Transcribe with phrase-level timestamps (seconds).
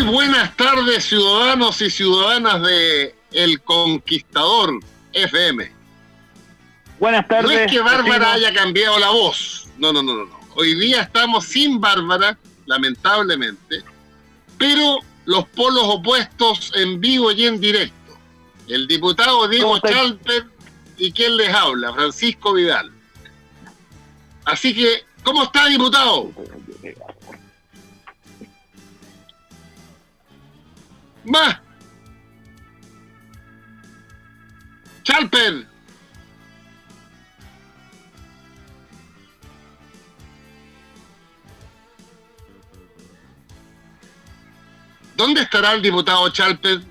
[0.05, 4.79] Buenas tardes, ciudadanos y ciudadanas de El Conquistador
[5.13, 5.71] FM.
[6.99, 7.51] Buenas tardes.
[7.51, 9.67] No es que Bárbara haya cambiado la voz.
[9.77, 10.39] No, no, no, no.
[10.55, 13.83] Hoy día estamos sin Bárbara, lamentablemente,
[14.57, 18.17] pero los polos opuestos en vivo y en directo.
[18.67, 19.79] El diputado Diego.
[19.79, 20.45] Chalper
[20.97, 22.91] y quien les habla, Francisco Vidal.
[24.45, 26.31] Así que, ¿cómo está, diputado?
[31.25, 31.61] Va.
[35.03, 35.65] Chalper.
[45.15, 46.81] ¿Dónde estará el diputado Chalper?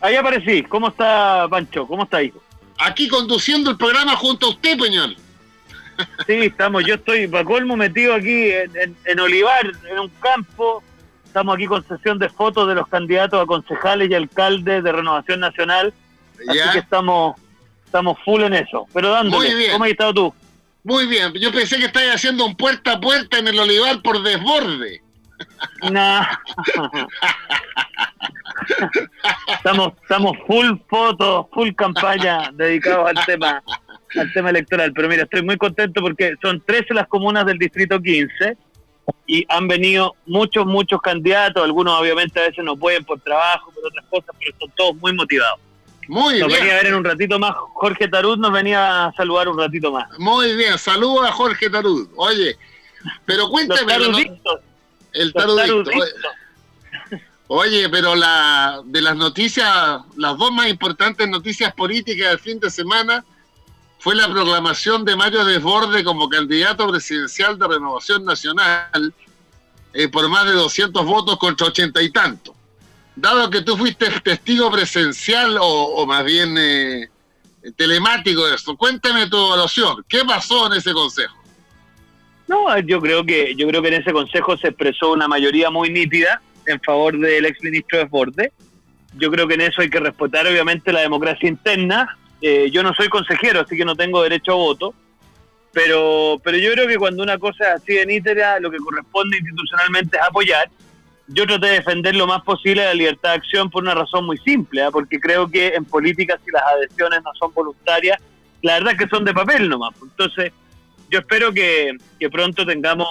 [0.00, 0.62] Ahí aparecí.
[0.64, 1.86] ¿Cómo está Pancho?
[1.86, 2.42] ¿Cómo está, hijo?
[2.78, 5.16] Aquí conduciendo el programa junto a usted, Peñol.
[6.26, 6.84] Sí, estamos.
[6.84, 10.82] Yo estoy, para colmo, metido aquí en, en- en Olivar, en un campo.
[11.34, 15.40] Estamos aquí con sesión de fotos de los candidatos a concejales y alcaldes de Renovación
[15.40, 15.92] Nacional.
[16.46, 17.34] Así que estamos,
[17.84, 18.86] estamos full en eso.
[18.94, 19.48] Pero dándole.
[19.48, 19.72] Muy bien.
[19.72, 20.34] ¿Cómo has estado tú?
[20.84, 21.32] Muy bien.
[21.32, 25.02] Yo pensé que estáis haciendo un puerta a puerta en el Olivar por desborde.
[25.90, 26.24] Nah.
[29.56, 33.60] estamos, estamos full fotos, full campaña dedicados al tema,
[34.20, 34.92] al tema electoral.
[34.94, 38.56] Pero mira, estoy muy contento porque son 13 las comunas del distrito 15
[39.26, 41.62] y han venido muchos, muchos candidatos.
[41.62, 45.12] Algunos obviamente a veces no pueden por trabajo, por otras cosas, pero son todos muy
[45.12, 45.60] motivados.
[46.08, 46.60] Muy Nos bien.
[46.60, 47.54] venía a ver en un ratito más.
[47.74, 50.06] Jorge Tarud nos venía a saludar un ratito más.
[50.18, 50.76] Muy bien.
[50.78, 52.08] Saludos a Jorge Tarud.
[52.16, 52.56] Oye,
[53.24, 53.86] pero cuéntame.
[53.86, 54.60] taruditos,
[55.12, 55.90] el tarudito.
[57.46, 62.70] Oye, pero la de las noticias, las dos más importantes noticias políticas del fin de
[62.70, 63.24] semana
[64.04, 69.14] fue la proclamación de Mario Desborde como candidato presidencial de Renovación Nacional
[69.94, 72.54] eh, por más de 200 votos contra 80 y tantos.
[73.16, 77.08] Dado que tú fuiste testigo presencial o, más bien eh,
[77.76, 80.04] telemático de esto, cuéntame tu evaluación.
[80.06, 81.42] ¿Qué pasó en ese consejo?
[82.46, 85.88] No, yo creo que yo creo que en ese consejo se expresó una mayoría muy
[85.88, 88.52] nítida en favor del exministro Desbordes.
[89.16, 92.18] Yo creo que en eso hay que respetar obviamente la democracia interna.
[92.46, 94.94] Eh, yo no soy consejero, así que no tengo derecho a voto,
[95.72, 99.38] pero pero yo creo que cuando una cosa es así de nítida, lo que corresponde
[99.38, 100.68] institucionalmente es apoyar.
[101.26, 104.36] Yo traté de defender lo más posible la libertad de acción por una razón muy
[104.36, 104.90] simple, ¿ah?
[104.90, 108.20] porque creo que en política si las adhesiones no son voluntarias,
[108.60, 109.94] la verdad es que son de papel nomás.
[110.02, 110.52] Entonces,
[111.10, 113.08] yo espero que, que pronto tengamos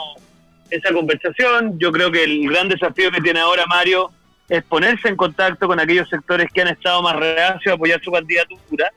[0.70, 1.80] esa conversación.
[1.80, 4.12] Yo creo que el gran desafío que tiene ahora Mario
[4.48, 8.12] es ponerse en contacto con aquellos sectores que han estado más reacios a apoyar su
[8.12, 8.92] candidatura.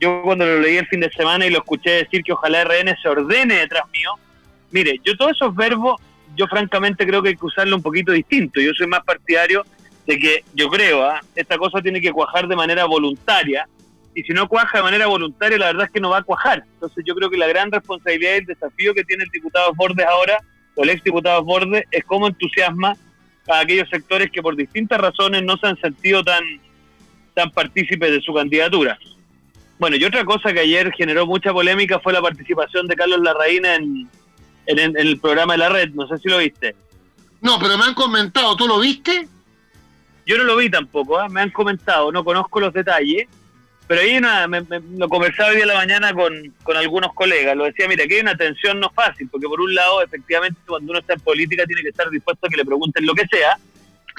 [0.00, 2.96] Yo cuando lo leí el fin de semana y lo escuché decir que ojalá RN
[3.00, 4.12] se ordene detrás mío,
[4.70, 6.00] mire, yo todos esos verbos,
[6.36, 8.60] yo francamente creo que hay que usarlo un poquito distinto.
[8.60, 9.64] Yo soy más partidario
[10.06, 11.20] de que yo creo, ¿ah?
[11.34, 13.68] esta cosa tiene que cuajar de manera voluntaria,
[14.14, 16.64] y si no cuaja de manera voluntaria, la verdad es que no va a cuajar.
[16.74, 20.06] Entonces yo creo que la gran responsabilidad y el desafío que tiene el diputado Bordes
[20.06, 20.38] ahora,
[20.74, 22.96] o el exdiputado Bordes, es cómo entusiasma
[23.48, 26.42] a aquellos sectores que por distintas razones no se han sentido tan,
[27.34, 28.98] tan partícipes de su candidatura.
[29.80, 33.76] Bueno, y otra cosa que ayer generó mucha polémica fue la participación de Carlos Larraína
[33.76, 34.10] en,
[34.66, 36.76] en, en el programa de la red, no sé si lo viste.
[37.40, 39.26] No, pero me han comentado, ¿tú lo viste?
[40.26, 41.30] Yo no lo vi tampoco, ¿ah?
[41.30, 43.26] me han comentado, no conozco los detalles,
[43.86, 48.06] pero ahí una, lo conversaba hoy día la mañana con, algunos colegas, lo decía, mira,
[48.06, 51.20] que hay una tensión no fácil, porque por un lado, efectivamente, cuando uno está en
[51.20, 53.56] política tiene que estar dispuesto a que le pregunten lo que sea,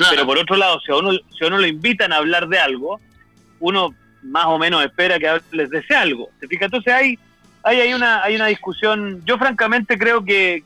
[0.09, 2.57] pero por otro lado, si a uno, si a uno lo invitan a hablar de
[2.57, 2.99] algo,
[3.59, 3.93] uno
[4.23, 6.29] más o menos espera que les desee algo.
[6.39, 6.65] ¿Se fija?
[6.65, 7.19] Entonces hay,
[7.63, 10.63] hay, hay, una, hay una discusión, yo francamente creo que,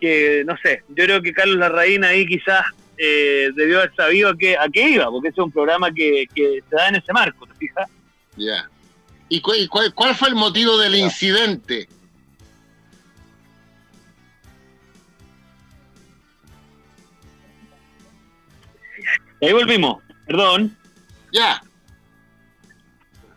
[0.00, 2.64] que, no sé, yo creo que Carlos Larraín ahí quizás
[2.98, 6.26] eh, debió haber sabido a qué, a qué iba, porque ese es un programa que,
[6.34, 7.88] se da en ese marco, ¿te fijas?
[8.36, 8.68] Ya.
[9.28, 11.88] ¿Y cuál, cuál, fue el motivo del incidente?
[19.40, 20.76] Ahí volvimos, perdón.
[21.32, 21.62] Ya.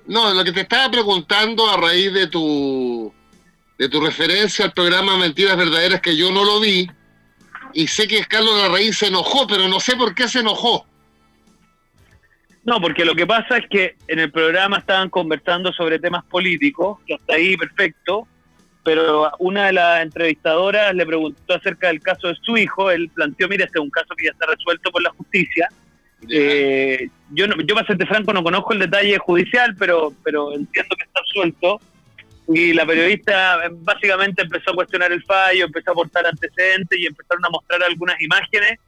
[0.08, 3.14] No, lo que te estaba preguntando a raíz de tu
[3.78, 6.88] de tu referencia al programa Mentiras Verdaderas que yo no lo vi,
[7.74, 10.88] y sé que Carlos Larraín se enojó, pero no sé por qué se enojó.
[12.64, 17.00] No, porque lo que pasa es que en el programa estaban conversando sobre temas políticos,
[17.06, 18.28] que hasta ahí perfecto,
[18.84, 23.50] pero una de las entrevistadoras le preguntó acerca del caso de su hijo, él planteó,
[23.50, 25.68] mira, este es un caso que ya está resuelto por la justicia.
[26.30, 30.96] Eh, yo, no, yo, para serte franco, no conozco el detalle judicial, pero, pero entiendo
[30.96, 31.80] que está suelto
[32.48, 37.08] y la periodista eh, básicamente empezó a cuestionar el fallo, empezó a aportar antecedentes y
[37.08, 38.80] empezaron a mostrar algunas imágenes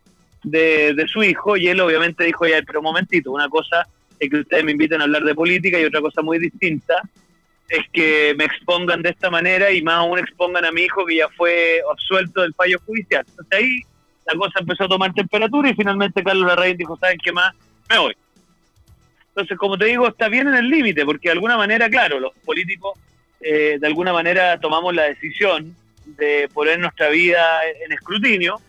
[0.43, 1.57] de, de su hijo.
[1.57, 3.87] Y él obviamente dijo, ya, pero un momentito, una cosa
[4.19, 7.01] es que ustedes me inviten a hablar de política y otra cosa muy distinta
[7.69, 11.17] es que me expongan de esta manera y más aún expongan a mi hijo que
[11.17, 13.25] ya fue absuelto del fallo judicial.
[13.27, 13.81] Entonces ahí
[14.27, 17.53] la cosa empezó a tomar temperatura y finalmente Carlos Larraín dijo, ¿saben qué más?
[17.89, 18.15] Me voy.
[19.29, 22.33] Entonces, como te digo, está bien en el límite, porque de alguna manera, claro, los
[22.43, 22.99] políticos
[23.39, 25.75] eh, de alguna manera tomamos la decisión
[26.05, 28.59] de poner nuestra vida en escrutinio,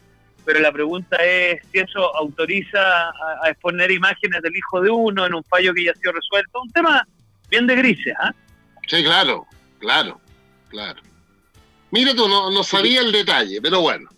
[0.44, 5.34] pero la pregunta es si eso autoriza a, exponer imágenes del hijo de uno en
[5.34, 6.60] un fallo que ya ha sido resuelto.
[6.62, 7.06] Un tema
[7.50, 8.32] bien de grises, ¿ah?
[8.86, 9.46] Sí, claro,
[9.78, 10.20] claro,
[10.68, 11.02] claro.
[11.90, 14.08] Mira tú, no, no sabía el detalle, pero bueno.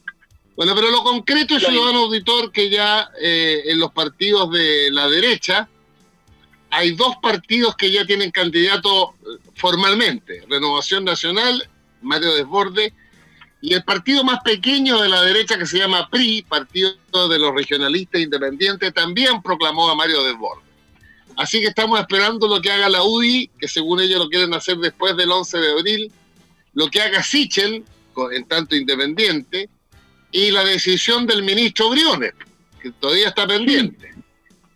[0.56, 5.08] Bueno, pero lo concreto es, ciudadano auditor, que ya eh, en los partidos de la
[5.08, 5.68] derecha
[6.70, 11.68] hay dos partidos que ya tienen candidato eh, formalmente, Renovación Nacional,
[12.02, 12.92] Mario Desborde,
[13.62, 16.94] y el partido más pequeño de la derecha que se llama PRI, Partido
[17.28, 20.62] de los Regionalistas Independientes, también proclamó a Mario Desborde.
[21.36, 24.78] Así que estamos esperando lo que haga la UDI, que según ellos lo quieren hacer
[24.78, 26.12] después del 11 de abril,
[26.74, 27.84] lo que haga Sichel,
[28.32, 29.68] en tanto independiente,
[30.32, 32.32] y la decisión del ministro Briones,
[32.80, 34.14] que todavía está pendiente.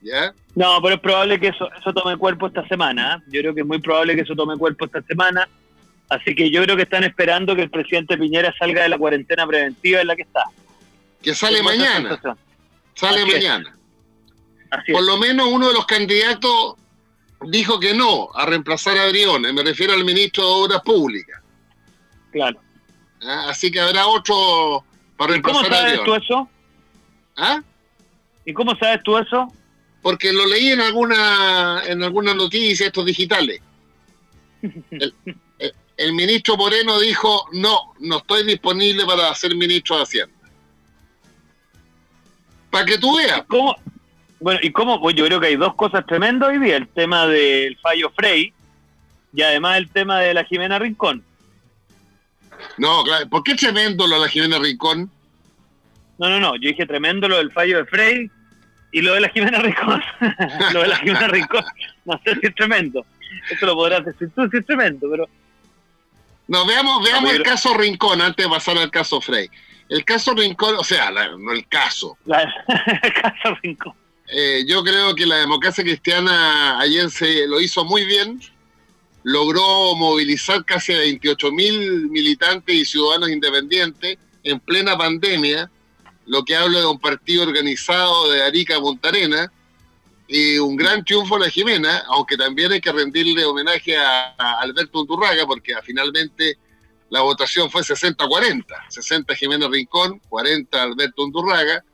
[0.02, 0.34] ¿Ya?
[0.54, 3.16] No, pero es probable que eso, eso tome cuerpo esta semana.
[3.16, 3.30] ¿eh?
[3.32, 5.48] Yo creo que es muy probable que eso tome cuerpo esta semana.
[6.08, 9.46] Así que yo creo que están esperando que el presidente Piñera salga de la cuarentena
[9.46, 10.44] preventiva en la que está.
[11.22, 12.20] Que sale mañana.
[12.94, 13.76] Sale mañana.
[14.92, 16.74] Por lo menos uno de los candidatos
[17.46, 19.52] dijo que no a reemplazar a Briones.
[19.52, 21.40] Me refiero al ministro de Obras Públicas.
[22.30, 22.60] Claro.
[23.22, 23.46] ¿Ah?
[23.48, 24.84] Así que habrá otro
[25.16, 26.48] para ¿Cómo sabes tú eso?
[27.36, 27.62] ¿Ah?
[28.44, 29.52] ¿Y cómo sabes tú eso?
[30.04, 33.60] porque lo leí en alguna en alguna noticia estos digitales.
[35.96, 40.34] El, ministro Moreno dijo, no, no estoy disponible para ser ministro de Hacienda.
[42.68, 43.44] Para que tú veas.
[43.46, 43.76] ¿Cómo?
[44.40, 47.28] Bueno, y cómo, pues yo creo que hay dos cosas tremendas hoy día, el tema
[47.28, 48.52] del fallo Frey
[49.32, 51.24] y además el tema de la Jimena Rincón.
[52.78, 55.10] No, claro, ¿por qué tremendo lo de la Jimena Rincón?
[56.18, 58.30] No, no, no, yo dije tremendo lo del fallo de Frey
[58.92, 60.02] y lo de la Jimena Rincón,
[60.72, 61.64] lo de la Jimena Rincón,
[62.04, 63.04] no sé si es tremendo.
[63.50, 65.28] Eso lo podrás decir tú si es tremendo, pero.
[66.46, 69.48] No, veamos, veamos el caso Rincón antes de pasar al caso Frey.
[69.88, 72.16] El caso Rincón, o sea, no el caso.
[72.26, 73.94] el caso Rincón.
[74.28, 78.40] Eh, yo creo que la democracia cristiana ayer se lo hizo muy bien.
[79.24, 85.70] Logró movilizar casi a 28 mil militantes y ciudadanos independientes en plena pandemia
[86.26, 89.52] lo que habla de un partido organizado de Arica a Montarena
[90.26, 95.00] y un gran triunfo de la Jimena, aunque también hay que rendirle homenaje a, Alberto
[95.00, 96.58] Unturraga, porque finalmente
[97.10, 101.84] la votación fue 60-40, 60 Jimena Rincón, 40 Alberto Unturraga.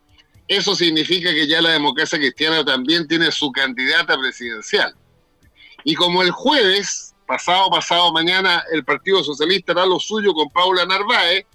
[0.46, 4.94] Eso significa que ya la democracia cristiana también tiene su candidata presidencial.
[5.84, 10.84] Y como el jueves, pasado, pasado mañana, el Partido Socialista hará lo suyo con Paula
[10.84, 11.46] Narváez,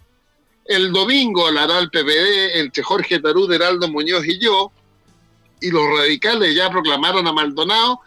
[0.63, 4.72] el domingo la hará el PPD entre Jorge Tarú, Heraldo Muñoz y yo,
[5.60, 8.00] y los radicales ya proclamaron a Maldonado.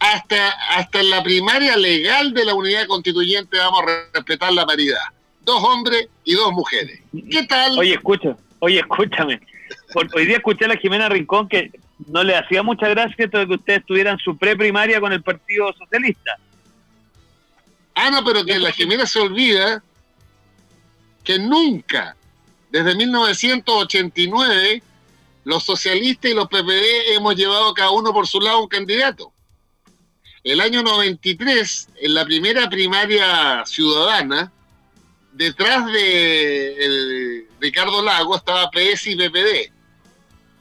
[0.00, 5.00] Hasta, hasta la primaria legal de la unidad constituyente vamos a respetar la paridad.
[5.42, 7.00] Dos hombres y dos mujeres.
[7.30, 7.78] ¿Qué tal?
[7.78, 9.40] Oye, escucha, oye, escúchame.
[9.94, 11.70] hoy día escuché a la Jimena Rincón que
[12.08, 15.72] no le hacía mucha gracia esto de que ustedes tuvieran su pre-primaria con el Partido
[15.72, 16.38] Socialista.
[18.00, 19.82] Ah, no, pero que la Jimena se olvida
[21.24, 22.14] que nunca,
[22.70, 24.82] desde 1989,
[25.42, 29.32] los socialistas y los PPD hemos llevado cada uno por su lado un candidato.
[30.44, 34.52] El año 93, en la primera primaria ciudadana,
[35.32, 39.72] detrás de Ricardo Lago estaba PS y PPD.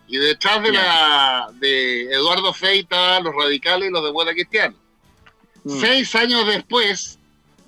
[0.08, 4.32] Y detrás de la de Eduardo estaban los radicales y los de Buena.
[5.64, 5.80] Mm.
[5.80, 7.17] Seis años después,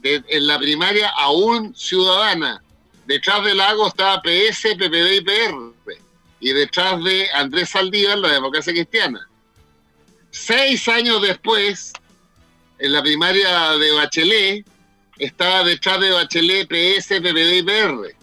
[0.04, 2.62] en la primaria aún ciudadana,
[3.06, 6.00] detrás de Lago estaba PS, PPD y PR.
[6.40, 9.28] Y detrás de Andrés Saldívar, la democracia cristiana.
[10.32, 11.92] Seis años después,
[12.78, 14.66] en la primaria de Bachelet,
[15.18, 18.16] estaba detrás de Bachelet, PS, PPD y PR.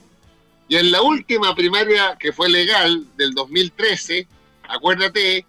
[0.68, 4.26] Y en la última primaria que fue legal del 2013,
[4.68, 5.46] acuérdate,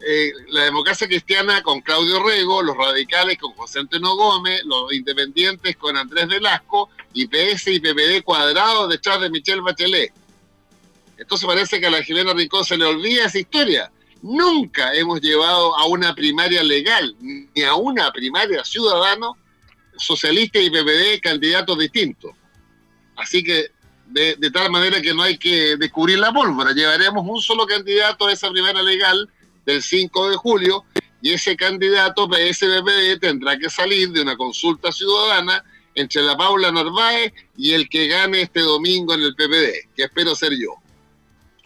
[0.00, 5.76] eh, la democracia cristiana con Claudio Rego, los radicales con José Antonio Gómez, los independientes
[5.76, 10.12] con Andrés Velasco y PS y PPD cuadrados detrás de Michelle Bachelet.
[11.16, 13.90] Entonces parece que a la Jimena Rincón se le olvida esa historia.
[14.22, 19.36] Nunca hemos llevado a una primaria legal, ni a una primaria ciudadano,
[19.96, 22.32] socialista y PPD candidatos distintos.
[23.16, 23.72] Así que
[24.06, 26.72] de, tal manera que no hay que descubrir la pólvora.
[26.72, 29.28] Llevaremos un solo candidato a esa primera legal
[29.68, 30.84] del 5 de julio
[31.20, 35.62] y ese candidato PSBPD tendrá que salir de una consulta ciudadana
[35.94, 40.34] entre la Paula Narváez y el que gane este domingo en el PPD, que espero
[40.34, 40.74] ser yo.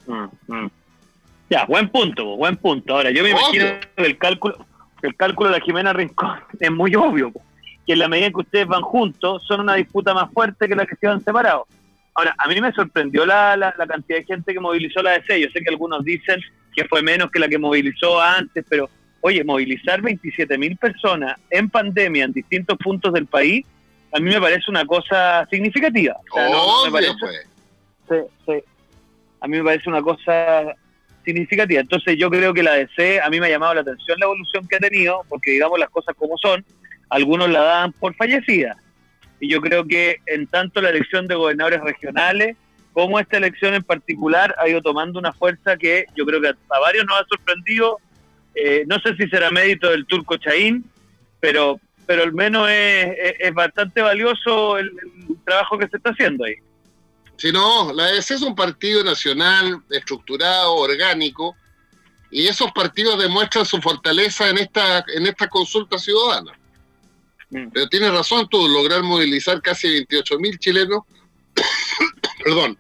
[0.06, 0.70] Mm, mm.
[1.48, 2.92] Ya, buen punto, buen punto.
[2.92, 3.66] Ahora, yo me imagino
[3.96, 4.66] que el cálculo,
[5.02, 7.30] el cálculo de la Jimena Rincón es muy obvio,
[7.86, 10.74] que en la medida en que ustedes van juntos, son una disputa más fuerte que
[10.74, 11.68] la que se van separados.
[12.14, 15.40] Ahora, a mí me sorprendió la, la, cantidad de gente que movilizó la DC.
[15.40, 16.42] Yo sé que algunos dicen
[16.74, 18.88] que fue menos que la que movilizó antes, pero
[19.20, 23.64] oye, movilizar 27 mil personas en pandemia en distintos puntos del país,
[24.12, 26.16] a mí me parece una cosa significativa.
[26.30, 27.46] O me parece, pues.
[28.08, 28.64] sí, sí.
[29.40, 30.74] A mí me parece una cosa
[31.24, 31.80] significativa.
[31.80, 34.66] Entonces yo creo que la DC, a mí me ha llamado la atención la evolución
[34.68, 36.64] que ha tenido, porque digamos las cosas como son,
[37.08, 38.76] algunos la dan por fallecida
[39.42, 42.56] y yo creo que en tanto la elección de gobernadores regionales
[42.92, 46.78] como esta elección en particular ha ido tomando una fuerza que yo creo que a,
[46.78, 47.98] varios nos ha sorprendido.
[48.54, 50.84] Eh, no sé si será mérito del turco Chaín,
[51.40, 54.92] pero, pero al menos es, bastante valioso el,
[55.44, 56.54] trabajo que se está haciendo ahí.
[57.36, 61.56] Si no, la EDC es un partido nacional, estructurado, orgánico,
[62.30, 66.52] y esos partidos demuestran su fortaleza en esta, en esta consulta ciudadana.
[67.50, 67.68] Mm.
[67.72, 71.02] Pero tienes razón tú, lograr movilizar casi 28 mil chilenos,
[72.42, 72.78] perdón,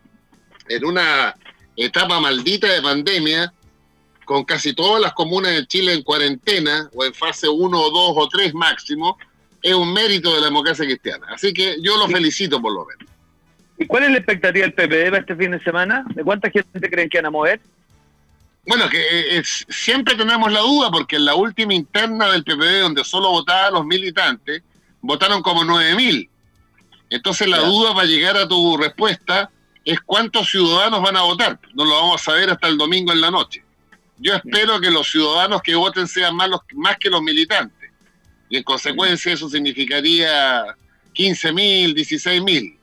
[0.68, 1.34] en una
[1.76, 3.52] etapa maldita de pandemia,
[4.24, 8.12] con casi todas las comunas de Chile en cuarentena, o en fase 1 o 2
[8.16, 9.18] o 3 máximo,
[9.62, 11.26] es un mérito de la democracia cristiana.
[11.30, 13.12] Así que yo lo felicito por lo menos.
[13.78, 16.04] ¿Y cuál es la expectativa del PPD para este fin de semana?
[16.14, 17.60] ¿De cuánta gente creen que van a mover?
[18.64, 23.04] Bueno, que eh, siempre tenemos la duda porque en la última interna del PPD, donde
[23.04, 24.62] solo votaban los militantes,
[25.00, 26.28] votaron como 9.000.
[27.12, 29.50] Entonces la duda para llegar a tu respuesta
[29.84, 31.58] es cuántos ciudadanos van a votar.
[31.74, 33.62] No lo vamos a saber hasta el domingo en la noche.
[34.16, 37.90] Yo espero que los ciudadanos que voten sean más, los, más que los militantes.
[38.48, 40.64] Y en consecuencia eso significaría
[41.14, 42.78] 15.000, 16.000.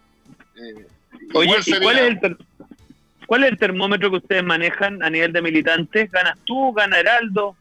[0.57, 0.87] Eh,
[1.33, 2.37] Oye, ¿y cuál es el
[3.25, 6.11] ¿Cuál es el termómetro que ustedes manejan a nivel de militantes?
[6.11, 6.73] ¿Ganas tú?
[6.73, 7.55] ¿Gana Heraldo?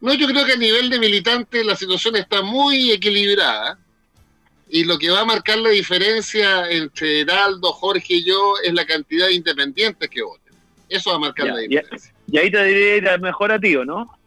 [0.00, 3.78] No, yo creo que a nivel de militantes la situación está muy equilibrada.
[4.70, 8.84] Y lo que va a marcar la diferencia entre Heraldo, Jorge y yo es la
[8.84, 10.54] cantidad de independientes que voten.
[10.88, 12.12] Eso va a marcar la diferencia.
[12.30, 14.18] Y, ahí te debería ir mejor a ti, no?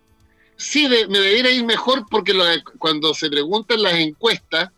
[0.55, 2.33] Sí, me debería ir mejor porque
[2.77, 4.69] cuando se preguntan las encuestas,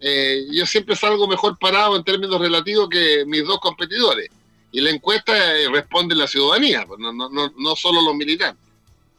[0.00, 4.30] eh, yo siempre salgo mejor parado en términos relativos que mis dos competidores.
[4.72, 8.64] Y la encuesta eh, responde la ciudadanía, pues, no, no, no, solo los militantes,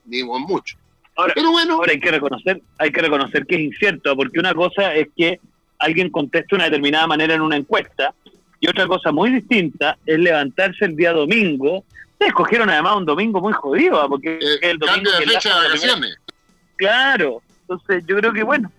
[0.05, 0.77] ni mucho.
[1.15, 4.55] Ahora, Pero bueno, ahora hay que reconocer, hay que reconocer que es incierto, porque una
[4.55, 5.39] cosa es que
[5.81, 8.13] alguien conteste de una determinada manera en una encuesta,
[8.59, 11.83] y otra cosa muy distinta es levantarse el día domingo.
[12.19, 14.07] Se escogieron además un domingo muy jodido, ¿ah?
[14.07, 16.17] porque eh, el domingo cambio de fecha de vacaciones.
[16.77, 18.71] Claro, entonces yo creo que bueno.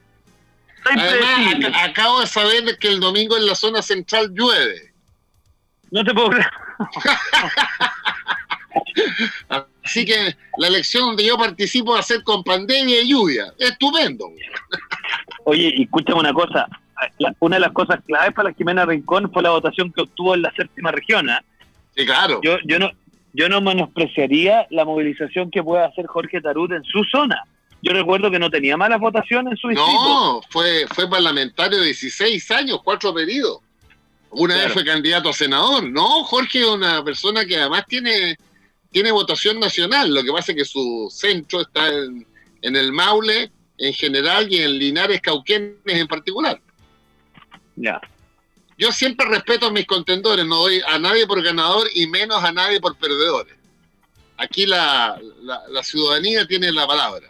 [0.84, 4.92] Además, acabo de saber que el domingo en la zona central llueve.
[5.90, 6.50] No te puedo creer.
[9.84, 13.52] Así que la elección donde yo participo va a ser con pandemia y lluvia.
[13.58, 14.30] Estupendo.
[15.44, 16.68] Oye, escúchame una cosa.
[17.40, 20.42] Una de las cosas claves para la Jimena Rincón fue la votación que obtuvo en
[20.42, 21.28] la séptima región.
[21.30, 21.42] ¿ah?
[21.96, 22.40] Sí, claro.
[22.42, 22.90] Yo, yo, no,
[23.32, 27.42] yo no menospreciaría la movilización que puede hacer Jorge Tarut en su zona.
[27.82, 29.92] Yo recuerdo que no tenía malas votaciones en su distrito.
[29.92, 33.60] No, fue, fue parlamentario de 16 años, cuatro periodos.
[34.30, 35.90] Una vez fue candidato a senador.
[35.90, 38.36] No, Jorge es una persona que además tiene,
[38.90, 40.14] tiene votación nacional.
[40.14, 42.26] Lo que pasa es que su centro está en,
[42.62, 46.60] en el Maule en general y en Linares Cauquenes en particular.
[47.76, 48.00] Ya.
[48.78, 52.52] Yo siempre respeto a mis contendores, no doy a nadie por ganador y menos a
[52.52, 53.54] nadie por perdedores.
[54.36, 57.28] Aquí la, la, ciudadanía tiene la palabra.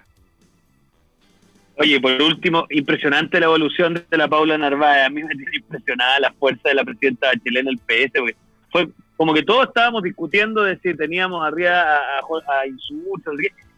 [1.77, 5.07] Oye, por último, impresionante la evolución de la Paula Narváez.
[5.07, 8.35] A mí me tiene impresionada la fuerza de la presidenta chilena el PS.
[8.71, 12.65] Fue como que todos estábamos discutiendo de si teníamos arriba a, a, a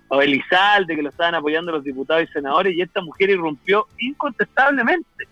[0.09, 5.27] o Elizalde, que lo estaban apoyando los diputados y senadores, y esta mujer irrumpió incontestablemente.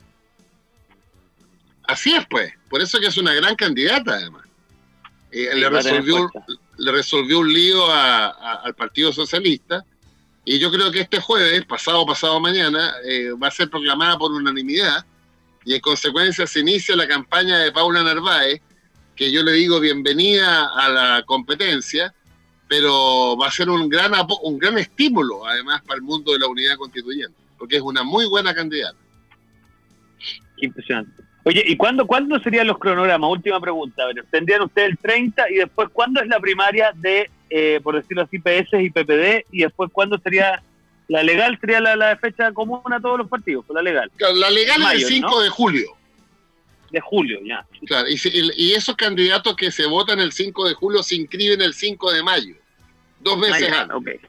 [1.92, 2.50] Así es, pues.
[2.70, 4.46] Por eso que es una gran candidata, además.
[5.30, 6.30] Eh, le, resolvió,
[6.78, 9.84] le resolvió un lío al Partido Socialista,
[10.44, 14.32] y yo creo que este jueves, pasado pasado mañana, eh, va a ser proclamada por
[14.32, 15.04] unanimidad,
[15.66, 18.62] y en consecuencia se inicia la campaña de Paula Narváez,
[19.14, 22.14] que yo le digo bienvenida a la competencia,
[22.68, 26.46] pero va a ser un gran, un gran estímulo, además, para el mundo de la
[26.46, 28.96] unidad constituyente, porque es una muy buena candidata.
[30.56, 31.31] impresionante.
[31.44, 33.30] Oye, ¿y cuándo, cuándo serían los cronogramas?
[33.30, 34.04] Última pregunta.
[34.30, 38.38] ¿Tendrían ustedes el 30 y después cuándo es la primaria de, eh, por decirlo así,
[38.38, 39.46] PS y PPD?
[39.50, 40.62] Y después cuándo sería
[41.08, 41.58] la legal?
[41.60, 43.64] ¿Sería la, fecha común a todos los partidos?
[43.70, 44.10] La legal.
[44.18, 45.96] La legal es el 5 de julio.
[46.90, 47.64] De julio, ya.
[47.86, 48.20] Claro, y,
[48.56, 52.22] y, esos candidatos que se votan el 5 de julio se inscriben el 5 de
[52.22, 52.54] mayo
[53.22, 54.20] dos meses antes.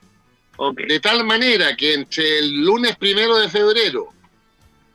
[0.88, 4.10] De tal manera que entre el lunes primero de febrero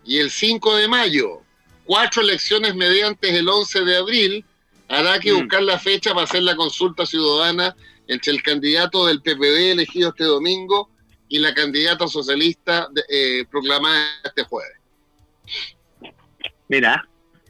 [0.05, 1.43] y el 5 de mayo,
[1.89, 4.45] cuatro elecciones mediante el 11 de abril,
[4.89, 5.39] hará que mm.
[5.39, 7.75] buscar la fecha para hacer la consulta ciudadana
[8.07, 10.91] entre el candidato del PPD elegido este domingo
[11.31, 14.77] y la candidata socialista eh, proclamada este jueves.
[16.69, 17.09] Mira,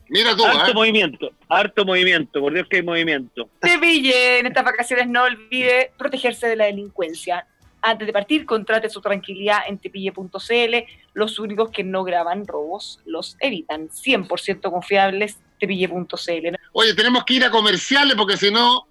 [0.08, 0.74] Mira tú, harto ¿eh?
[0.74, 3.50] movimiento, harto movimiento, por Dios que hay movimiento.
[3.60, 7.46] Seville, en estas vacaciones no olvide protegerse de la delincuencia.
[7.80, 10.74] Antes de partir, contrate su tranquilidad en tepille.cl.
[11.14, 13.88] Los únicos que no graban robos los evitan.
[13.88, 16.56] 100% confiables, tepille.cl.
[16.72, 18.86] Oye, tenemos que ir a comerciales porque si no...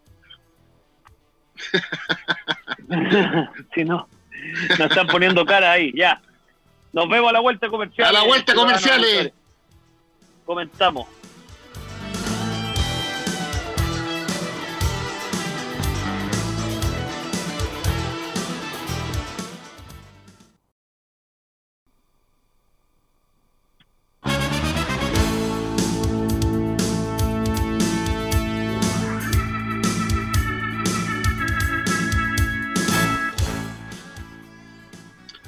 [3.74, 4.08] si no,
[4.70, 6.22] nos están poniendo cara ahí, ya.
[6.94, 8.08] Nos vemos a la vuelta comercial.
[8.08, 9.32] A la vuelta comerciales
[10.46, 11.08] comentamos.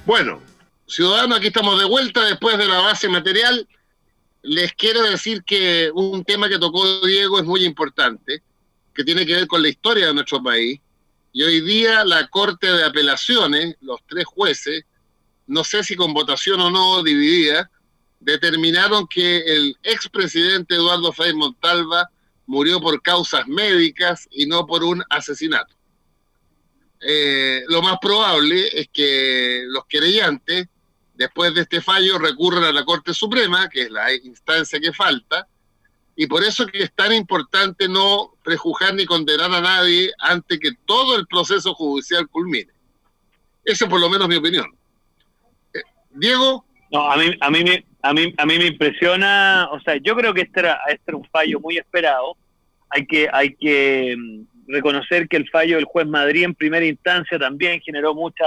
[0.09, 0.41] Bueno,
[0.87, 3.67] ciudadanos, aquí estamos de vuelta después de la base material
[4.41, 8.41] les quiero decir que un tema que tocó Diego es muy importante,
[8.91, 10.79] que tiene que ver con la historia de nuestro país.
[11.31, 14.83] Y hoy día la Corte de Apelaciones, los tres jueces,
[15.45, 17.69] no sé si con votación o no dividida,
[18.19, 22.09] determinaron que el expresidente Eduardo Frei Montalva
[22.47, 25.78] murió por causas médicas y no por un asesinato.
[27.01, 30.67] Eh, lo más probable es que los querellantes
[31.19, 35.45] Después de este fallo recurren a la Corte Suprema, que es la instancia que falta,
[36.15, 40.71] y por eso que es tan importante no prejuzgar ni condenar a nadie antes que
[40.85, 42.71] todo el proceso judicial culmine.
[43.65, 44.67] Esa es por lo menos mi opinión.
[45.73, 45.81] Eh,
[46.11, 46.63] Diego.
[46.89, 47.65] No, a mí, a mí,
[48.01, 51.25] a mí, a mí me impresiona, o sea, yo creo que este era, este un
[51.25, 52.37] fallo muy esperado.
[52.91, 57.37] Hay que, hay que mm, reconocer que el fallo del juez Madrid en primera instancia
[57.37, 58.45] también generó mucha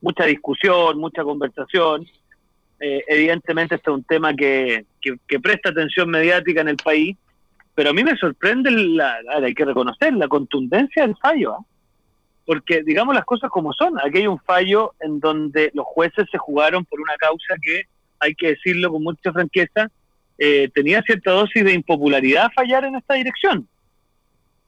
[0.00, 2.06] mucha discusión, mucha conversación.
[2.80, 7.16] Eh, evidentemente este es un tema que, que, presta atención mediática en el país,
[7.74, 11.54] pero a mí me sorprende, la, hay que reconocer, la contundencia del fallo.
[11.54, 11.64] ¿ah?
[12.46, 16.38] Porque digamos las cosas como son, aquí hay un fallo en donde los jueces se
[16.38, 17.82] jugaron por una causa que,
[18.20, 19.90] hay que decirlo con mucha franqueza,
[20.38, 23.66] eh, tenía cierta dosis de impopularidad fallar en esta dirección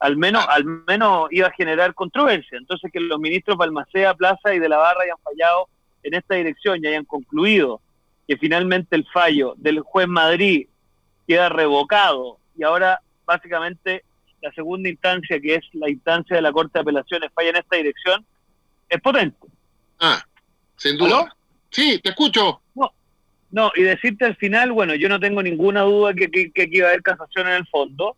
[0.01, 2.57] al menos, al menos iba a generar controversia.
[2.57, 5.69] Entonces que los ministros Balmacea, Plaza y de la Barra hayan fallado
[6.01, 7.81] en esta dirección y hayan concluido
[8.27, 10.67] que finalmente el fallo del juez Madrid
[11.27, 14.03] queda revocado y ahora básicamente
[14.41, 17.75] la segunda instancia, que es la instancia de la Corte de Apelaciones, falla en esta
[17.75, 18.25] dirección,
[18.89, 19.37] es potente.
[19.99, 20.25] Ah,
[20.77, 21.31] sin duda.
[21.69, 22.59] Sí, te escucho.
[22.73, 22.91] No,
[23.51, 26.79] no, y decirte al final, bueno, yo no tengo ninguna duda que, que, que aquí
[26.79, 28.15] va a haber casación en el fondo,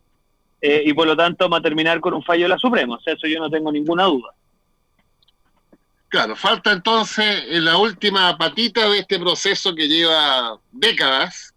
[0.65, 2.95] eh, y por lo tanto va a terminar con un fallo de la Suprema.
[2.95, 4.29] O sea, eso yo no tengo ninguna duda.
[6.07, 11.53] Claro, falta entonces la última patita de este proceso que lleva décadas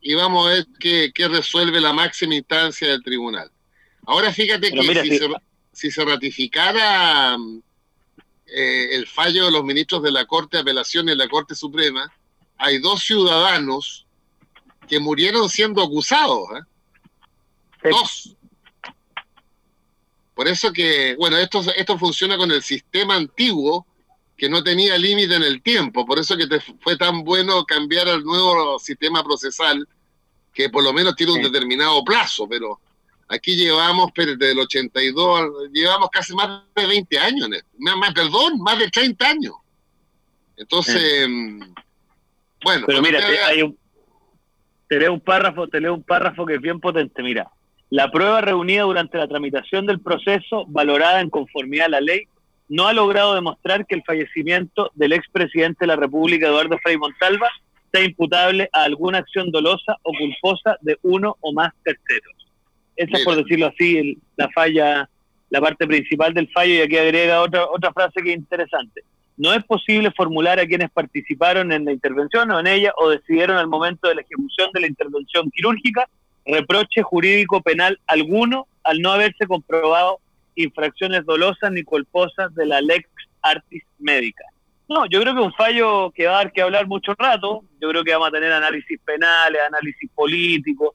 [0.00, 3.50] y vamos a ver qué, resuelve la máxima instancia del tribunal.
[4.06, 5.28] Ahora fíjate que si, Se,
[5.72, 7.36] si, se, ratificara
[8.46, 12.12] eh, el fallo de los ministros de la Corte de Apelación y la Corte Suprema,
[12.58, 14.06] hay dos ciudadanos
[14.86, 16.44] que murieron siendo acusados.
[16.56, 16.62] ¿eh?
[17.82, 18.36] Dos.
[20.34, 23.86] Por eso que, bueno, esto, esto funciona con el sistema antiguo
[24.36, 26.06] que no tenía límite en el tiempo.
[26.06, 29.86] Por eso que te fue tan bueno cambiar al nuevo sistema procesal
[30.54, 32.80] que por lo menos tiene un determinado plazo, pero
[33.32, 38.90] Aquí llevamos, desde el 82, llevamos casi más de 20 años, más, perdón, más de
[38.90, 39.54] 30 años.
[40.56, 41.62] Entonces, mm,
[42.64, 42.86] bueno.
[42.88, 43.78] Pero mira, te, hay un,
[44.88, 47.22] te leo un párrafo, te leo un párrafo que es bien potente.
[47.22, 47.48] Mira,
[47.90, 52.22] la prueba reunida durante la tramitación del proceso, valorada en conformidad a la ley,
[52.68, 57.50] no ha logrado demostrar que el fallecimiento del expresidente de la República, Eduardo Frei Montalva,
[57.92, 62.32] sea imputable a alguna acción dolosa o culposa de uno o más terceros.
[62.94, 65.10] Esa es, por decirlo así, la falla,
[65.48, 69.02] la parte principal del fallo, y aquí agrega otra, otra frase que es interesante.
[69.36, 73.56] No es posible formular a quienes participaron en la intervención o en ella o decidieron
[73.56, 76.06] al momento de la ejecución de la intervención quirúrgica
[76.44, 80.18] reproche jurídico penal alguno al no haberse comprobado
[80.54, 83.08] infracciones dolosas ni culposas de la lex
[83.42, 84.44] artis médica.
[84.88, 87.62] No, yo creo que es un fallo que va a dar que hablar mucho rato.
[87.80, 90.94] Yo creo que vamos a tener análisis penales, análisis políticos,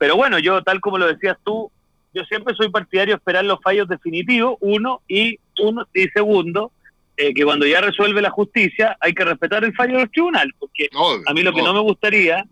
[0.00, 1.70] pero bueno, yo tal como lo decías tú,
[2.14, 6.72] yo siempre soy partidario de esperar los fallos definitivos, uno, y uno y segundo,
[7.18, 10.88] eh, que cuando ya resuelve la justicia hay que respetar el fallo del tribunal, porque
[11.26, 12.46] a mí lo que no me gustaría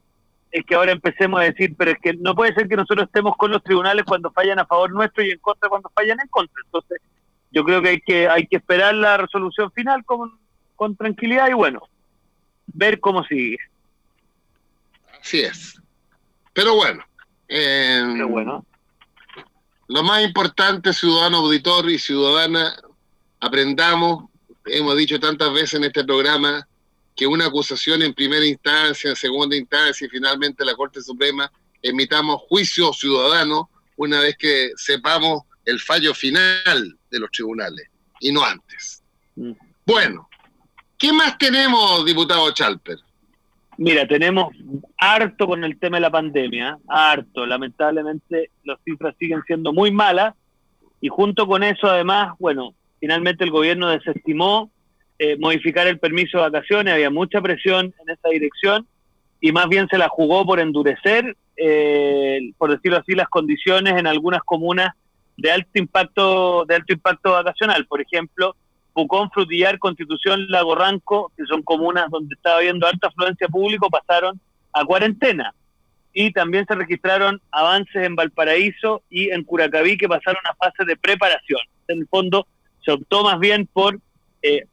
[0.50, 3.37] es que ahora empecemos a decir, pero es que no puede ser que nosotros estemos
[3.37, 6.62] con los tribunales cuando fallan a favor nuestro y en contra cuando fallan en contra.
[6.64, 7.00] Entonces,
[7.50, 10.38] yo creo que hay que, hay que esperar la resolución final con,
[10.76, 11.82] con tranquilidad y bueno,
[12.66, 13.58] ver cómo sigue.
[15.20, 15.80] Así es.
[16.52, 17.04] Pero bueno,
[17.48, 18.64] eh, bueno.
[19.88, 22.76] Lo más importante, ciudadano auditor y ciudadana,
[23.40, 24.24] aprendamos,
[24.66, 26.67] hemos dicho tantas veces en este programa,
[27.18, 31.50] que una acusación en primera instancia, en segunda instancia y finalmente la Corte Suprema,
[31.83, 37.88] emitamos juicio ciudadano una vez que sepamos el fallo final de los tribunales
[38.20, 39.02] y no antes.
[39.35, 39.50] Mm.
[39.85, 40.28] Bueno,
[40.96, 42.98] ¿qué más tenemos, diputado Chalper?
[43.78, 44.54] Mira, tenemos
[44.96, 47.46] harto con el tema de la pandemia, harto.
[47.46, 50.35] Lamentablemente las cifras siguen siendo muy malas
[51.00, 54.70] y junto con eso además, bueno, finalmente el gobierno desestimó
[55.18, 58.87] eh, modificar el permiso de vacaciones, había mucha presión en esa dirección
[59.40, 64.07] y más bien se la jugó por endurecer, eh, por decirlo así, las condiciones en
[64.07, 64.94] algunas comunas
[65.37, 67.87] de alto impacto, de alto impacto vacacional.
[67.87, 68.57] Por ejemplo,
[68.92, 74.40] Pucón, Frutillar, Constitución, Lago Ranco, que son comunas donde estaba habiendo alta afluencia público, pasaron
[74.72, 75.54] a cuarentena.
[76.12, 80.96] Y también se registraron avances en Valparaíso y en Curacaví que pasaron a fase de
[80.96, 81.61] preparación.
[81.87, 82.48] En el fondo
[82.85, 84.00] se optó más bien por,
[84.42, 84.64] eh,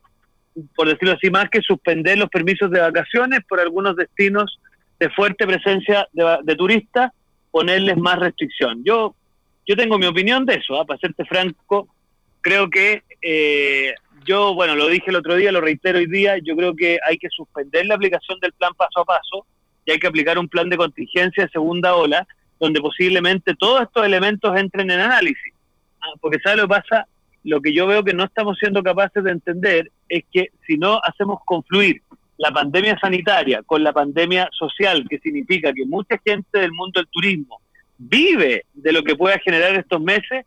[0.76, 4.60] por decirlo así, más que suspender los permisos de vacaciones por algunos destinos
[5.00, 7.12] de fuerte presencia de, turistas,
[7.52, 8.84] ponerles más restricción.
[8.84, 9.16] Yo,
[9.68, 10.86] yo tengo mi opinión de eso, ¿ah?
[10.86, 11.90] para serte franco,
[12.42, 13.94] creo que eh,
[14.26, 17.18] yo, bueno, lo dije el otro día, lo reitero hoy día, yo creo que hay
[17.18, 19.46] que suspender la aplicación del plan paso a paso
[19.86, 22.26] y hay que aplicar un plan de contingencia de segunda ola,
[22.60, 25.54] donde posiblemente todos estos elementos entren en análisis.
[26.02, 27.08] Ah, porque ¿sabe lo que pasa?
[27.46, 31.00] Lo que yo veo que no estamos siendo capaces de entender es que si no
[31.04, 32.02] hacemos confluir
[32.38, 37.08] la pandemia sanitaria con la pandemia social, que significa que mucha gente del mundo del
[37.08, 37.62] turismo
[38.00, 40.44] vive de lo que pueda generar estos meses,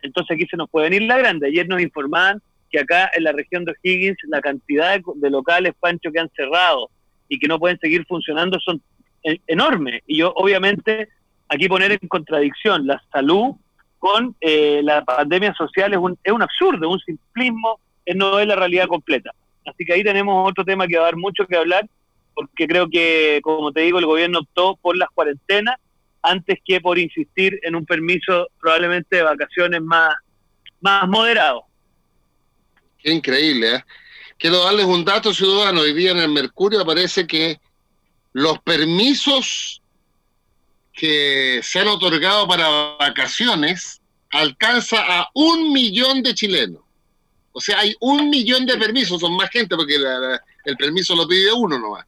[0.00, 1.48] entonces aquí se nos puede venir la grande.
[1.48, 6.10] Ayer nos informaban que acá en la región de O'Higgins la cantidad de locales, Pancho,
[6.10, 6.88] que han cerrado
[7.28, 8.80] y que no pueden seguir funcionando son
[9.22, 10.02] enormes.
[10.06, 11.10] Y yo, obviamente,
[11.48, 13.54] aquí poner en contradicción la salud
[13.98, 17.80] con eh, la pandemia social es un, es un absurdo, un simplismo,
[18.14, 19.32] no es la realidad completa.
[19.66, 21.86] Así que ahí tenemos otro tema que va a dar mucho que hablar,
[22.34, 25.76] porque creo que, como te digo, el gobierno optó por las cuarentenas
[26.22, 30.14] antes que por insistir en un permiso probablemente de vacaciones más,
[30.80, 31.64] más moderado.
[32.98, 33.84] Qué increíble, ¿eh?
[34.38, 35.80] Quiero darles un dato ciudadano.
[35.80, 37.58] Hoy día en el Mercurio aparece que
[38.32, 39.82] los permisos
[40.98, 46.82] que se han otorgado para vacaciones alcanza a un millón de chilenos.
[47.52, 49.94] O sea, hay un millón de permisos, son más gente porque
[50.64, 52.04] el permiso lo pide uno nomás.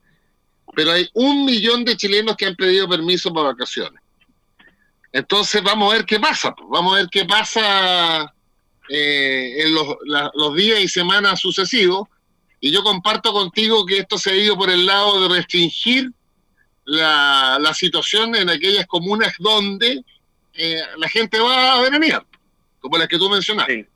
[0.74, 4.02] Pero hay un millón de chilenos que han pedido permiso para vacaciones.
[5.12, 6.68] Entonces vamos a ver qué pasa, pues.
[6.68, 8.34] vamos a ver qué pasa
[8.88, 9.86] eh, en los,
[10.34, 12.08] los días y semanas sucesivos.
[12.60, 16.12] Y yo comparto contigo que esto se ha ido por el lado de restringir
[16.84, 20.04] la, la situación en aquellas comunas donde
[20.54, 22.24] eh, la gente va a veranear,
[22.80, 23.88] como las que tú mencionaste.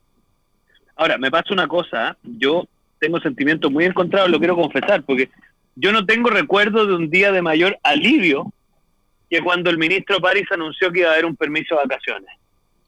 [0.95, 2.67] Ahora, me pasa una cosa, yo
[2.99, 5.29] tengo sentimientos muy encontrados, lo quiero confesar, porque
[5.75, 8.51] yo no tengo recuerdo de un día de mayor alivio
[9.29, 12.29] que cuando el ministro París anunció que iba a haber un permiso de vacaciones.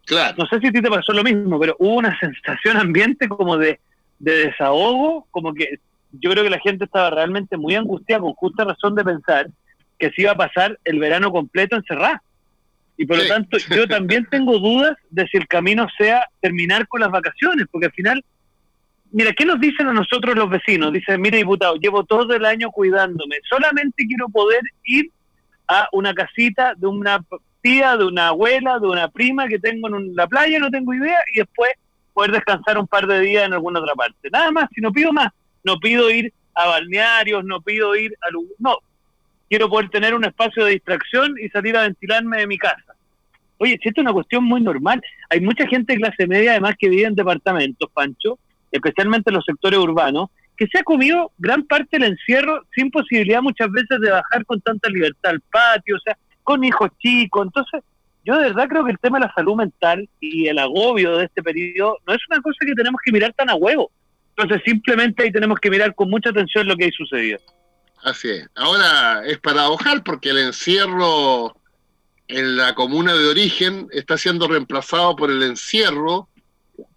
[0.05, 0.35] Claro.
[0.37, 3.57] No sé si a ti te pasó lo mismo, pero hubo una sensación ambiente como
[3.57, 3.79] de,
[4.19, 5.79] de desahogo, como que
[6.13, 9.49] yo creo que la gente estaba realmente muy angustiada, con justa razón de pensar
[9.97, 12.19] que se iba a pasar el verano completo encerrado.
[12.97, 17.01] Y por lo tanto, yo también tengo dudas de si el camino sea terminar con
[17.01, 18.25] las vacaciones, porque al final,
[19.11, 20.91] mira, ¿qué nos dicen a nosotros los vecinos?
[20.91, 25.11] Dicen, mire, diputado, llevo todo el año cuidándome, solamente quiero poder ir
[25.67, 27.23] a una casita de una
[27.61, 31.17] tía, de una abuela, de una prima que tengo en la playa, no tengo idea,
[31.33, 31.71] y después
[32.13, 34.29] poder descansar un par de días en alguna otra parte.
[34.31, 35.29] Nada más, si no pido más,
[35.63, 38.27] no pido ir a balnearios, no pido ir a...
[38.57, 38.77] No,
[39.49, 42.95] quiero poder tener un espacio de distracción y salir a ventilarme de mi casa.
[43.59, 45.01] Oye, si esto es una cuestión muy normal.
[45.29, 48.37] Hay mucha gente de clase media, además, que vive en departamentos, Pancho,
[48.71, 53.41] especialmente en los sectores urbanos, que se ha comido gran parte del encierro sin posibilidad
[53.41, 57.45] muchas veces de bajar con tanta libertad al patio, o sea, con hijos chicos.
[57.45, 57.81] Entonces,
[58.25, 61.25] yo de verdad creo que el tema de la salud mental y el agobio de
[61.25, 63.91] este periodo no es una cosa que tenemos que mirar tan a huevo.
[64.35, 67.39] Entonces, simplemente ahí tenemos que mirar con mucha atención lo que hay sucedido.
[68.03, 68.47] Así es.
[68.55, 71.55] Ahora es para ojar porque el encierro
[72.27, 76.27] en la comuna de origen está siendo reemplazado por el encierro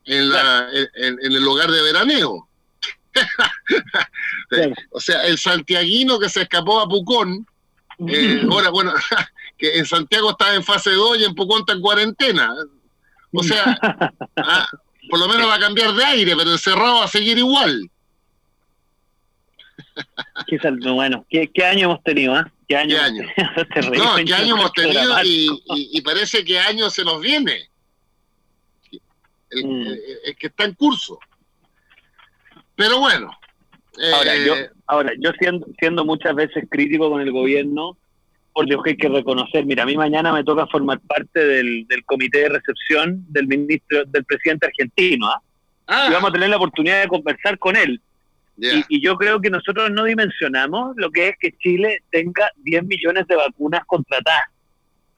[0.04, 2.48] en, la, en, el lugar de veraneo.
[4.90, 7.46] O sea, el santiaguino que se escapó a Pucón,
[8.08, 8.92] eh, ahora, bueno,
[9.58, 12.54] que en Santiago está en fase 2 y en Pucón está en cuarentena.
[13.32, 13.78] O sea,
[14.36, 14.66] ah,
[15.08, 17.88] por lo menos va a cambiar de aire, pero encerrado va a seguir igual.
[20.94, 22.34] Bueno, ¿qué, año hemos tenido?
[22.34, 22.50] Ah?
[22.68, 22.96] ¿Qué año?
[22.96, 25.02] no, ¿qué año hemos tenido?
[25.24, 27.68] Y, parece que año se nos viene.
[29.52, 29.86] Mm.
[30.24, 31.18] El, que está en curso.
[32.76, 33.30] Pero bueno.
[34.14, 37.98] Ahora, yo, eh, ahora, yo siendo, siendo muchas veces crítico con el gobierno,
[38.52, 41.86] por Dios que hay que reconocer, mira, a mí mañana me toca formar parte del,
[42.06, 45.28] comité de recepción del ministro, del presidente argentino,
[45.86, 46.06] ah.
[46.08, 48.00] Y vamos a tener la oportunidad de conversar con él.
[48.60, 53.26] Y, yo creo que nosotros no dimensionamos lo que es que Chile tenga 10 millones
[53.26, 54.44] de vacunas contratadas.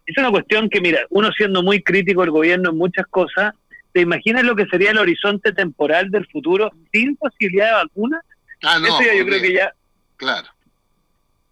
[0.06, 3.54] Es una cuestión que, mira, uno siendo muy crítico del gobierno en muchas cosas,
[3.92, 8.20] ¿te imaginas lo que sería el horizonte temporal del futuro sin posibilidad de vacuna?
[8.62, 8.86] Ah, no.
[8.86, 9.72] Eso yo creo que ya.
[10.16, 10.48] Claro.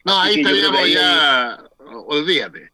[0.05, 1.59] No, ahí estaríamos ya.
[2.07, 2.71] Olvídate.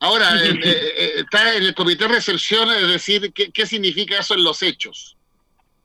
[0.00, 4.18] Ahora, eh, eh, eh, está en el comité de recepción, es decir, ¿qué, ¿qué significa
[4.18, 5.16] eso en los hechos?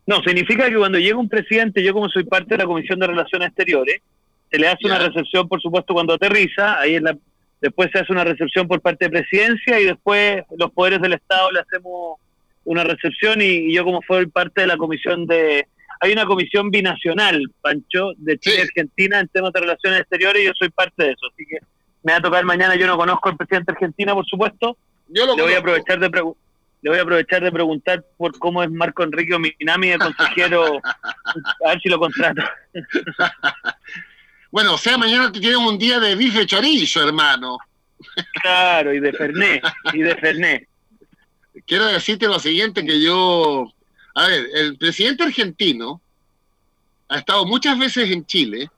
[0.09, 3.05] No, significa que cuando llega un presidente, yo como soy parte de la Comisión de
[3.05, 4.01] Relaciones Exteriores,
[4.49, 7.15] se le hace una recepción, por supuesto, cuando aterriza, ahí en la,
[7.61, 11.51] después se hace una recepción por parte de presidencia y después los poderes del Estado
[11.51, 12.17] le hacemos
[12.63, 15.67] una recepción y, yo como soy parte de la comisión de...
[15.99, 20.45] Hay una comisión binacional, Pancho, de Chile y Argentina en temas de relaciones exteriores y
[20.47, 21.59] yo soy parte de eso, así que
[22.01, 24.75] me va a tocar mañana, yo no conozco al presidente de Argentina, por supuesto,
[25.07, 26.48] yo lo le voy a aprovechar de preguntar
[26.81, 30.79] le voy a aprovechar de preguntar por cómo es Marco Enrique Minami de consejero,
[31.65, 32.41] a ver si lo contrato.
[34.51, 37.57] bueno, o sea, mañana te un día de bife chorizo, hermano.
[38.41, 39.63] claro, y de Fernet,
[39.93, 40.67] y de Fernet.
[41.65, 43.71] Quiero decirte lo siguiente, que yo,
[44.15, 46.01] a ver, el presidente argentino
[47.09, 48.69] ha estado muchas veces en Chile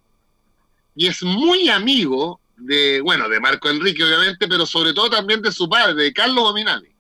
[0.96, 5.52] y es muy amigo de, bueno, de Marco Enrique, obviamente, pero sobre todo también de
[5.52, 6.91] su padre, de Carlos Dominani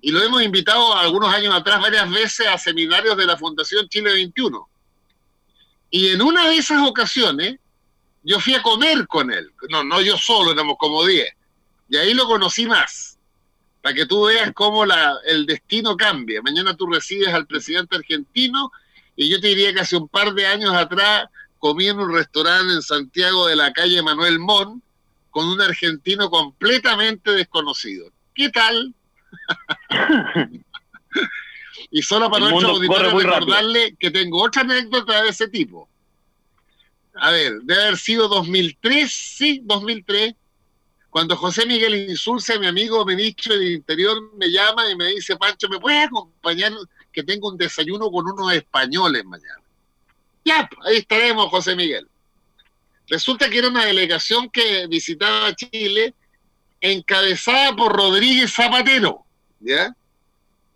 [0.00, 4.12] y lo hemos invitado algunos años atrás varias veces a seminarios de la Fundación Chile
[4.12, 4.68] 21.
[5.90, 7.58] Y en una de esas ocasiones
[8.22, 9.52] yo fui a comer con él.
[9.70, 11.28] No, no yo solo, éramos como 10.
[11.88, 13.18] Y ahí lo conocí más.
[13.82, 16.42] Para que tú veas cómo la, el destino cambia.
[16.42, 18.70] Mañana tú recibes al presidente argentino
[19.16, 21.26] y yo te diría que hace un par de años atrás
[21.58, 24.82] comí en un restaurante en Santiago de la calle Manuel Mon
[25.30, 28.10] con un argentino completamente desconocido.
[28.34, 28.94] ¿Qué tal?
[31.90, 35.88] y solo para nuestro auditorio recordarle que tengo otra anécdota de ese tipo.
[37.14, 40.34] A ver, debe haber sido 2003, sí, 2003,
[41.10, 45.68] cuando José Miguel Insulza, mi amigo ministro del Interior, me llama y me dice, Pancho,
[45.68, 46.72] ¿me puedes acompañar
[47.12, 49.62] que tengo un desayuno con unos españoles mañana?
[50.44, 52.06] Ya, ahí estaremos, José Miguel.
[53.08, 56.14] Resulta que era una delegación que visitaba Chile
[56.80, 59.24] encabezada por Rodríguez Zapatero,
[59.60, 59.94] ¿ya?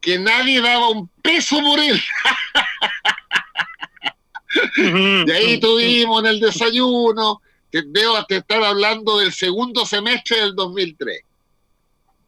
[0.01, 2.03] Que nadie daba un peso por él.
[5.27, 11.23] De ahí tuvimos en el desayuno, te debo estar hablando del segundo semestre del 2003.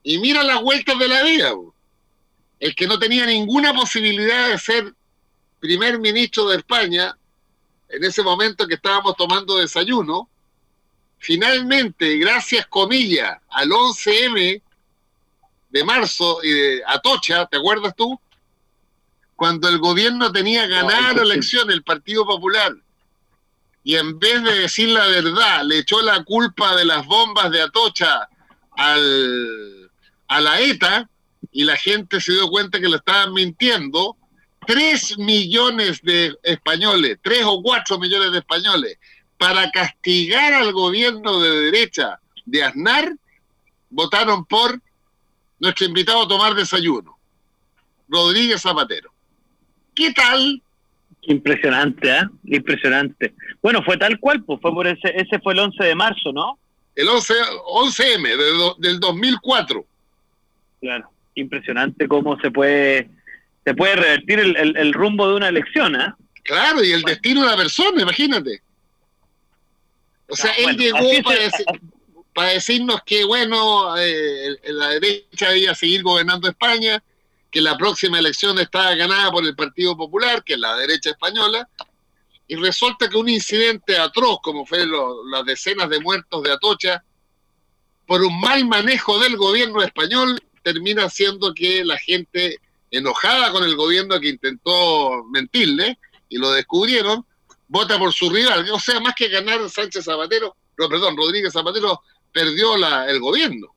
[0.05, 1.53] Y mira las vueltas de la vida.
[2.61, 4.95] El que no tenía ninguna posibilidad de ser
[5.61, 7.17] primer ministro de España,
[7.89, 10.29] en ese momento que estábamos tomando desayuno,
[11.25, 14.61] finalmente, gracias comillas, al 11M
[15.71, 18.21] de marzo y de Atocha, ¿te acuerdas tú?
[19.35, 22.75] Cuando el gobierno tenía ganar la elección, el Partido Popular,
[23.83, 27.63] y en vez de decir la verdad, le echó la culpa de las bombas de
[27.63, 28.29] Atocha
[28.77, 29.91] al,
[30.29, 31.09] a la ETA,
[31.53, 34.17] y la gente se dio cuenta que lo estaban mintiendo,
[34.67, 38.99] tres millones de españoles, tres o cuatro millones de españoles,
[39.45, 43.13] para castigar al gobierno de derecha de Aznar,
[43.91, 44.81] votaron por
[45.59, 47.19] nuestro invitado a tomar desayuno,
[48.09, 49.13] Rodríguez Zapatero.
[49.95, 50.63] ¿Qué tal?
[51.21, 52.23] Impresionante, ¿eh?
[52.45, 53.35] Impresionante.
[53.61, 56.59] Bueno, fue tal cual, pues fue por ese, ese fue el 11 de marzo, ¿no?
[56.97, 57.35] El 11,
[57.67, 59.85] 11M del 2004.
[60.81, 63.11] Claro, impresionante cómo se puede
[63.63, 66.13] se puede revertir el, rumbo de una elección, ¿eh?
[66.45, 68.63] Claro, y el destino de la persona, imagínate.
[70.29, 71.09] O sea, él llegó
[72.33, 77.03] para, decirnos que, bueno, eh, la derecha debía seguir gobernando España,
[77.51, 81.69] que la próxima elección estaba ganada por el Partido Popular, que es la derecha española,
[82.49, 84.87] y resulta que un incidente atroz, como fue
[85.31, 87.05] las decenas de muertos de Atocha,
[88.07, 92.59] por un mal manejo del gobierno español, termina haciendo que la gente
[92.91, 97.25] enojada con el gobierno que intentó mentirle y lo descubrieron,
[97.75, 98.65] vota por su rival.
[98.71, 102.01] O sea, más que ganar Sánchez Zapatero, no, perdón, Rodríguez Zapatero
[102.33, 103.75] perdió la, el gobierno.